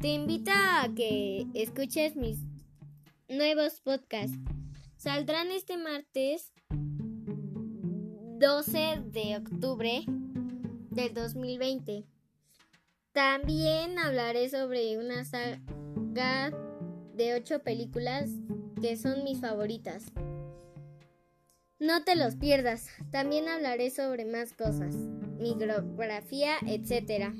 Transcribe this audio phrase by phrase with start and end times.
[0.00, 2.38] Te invito a que escuches mis
[3.28, 4.38] nuevos podcasts.
[4.96, 6.52] Saldrán este martes
[8.38, 10.04] 12 de octubre
[10.90, 12.04] del 2020.
[13.10, 16.52] También hablaré sobre una saga
[17.14, 18.30] de ocho películas
[18.80, 20.04] que son mis favoritas.
[21.80, 22.90] No te los pierdas.
[23.10, 24.94] También hablaré sobre más cosas,
[25.40, 27.34] micrografía, etc.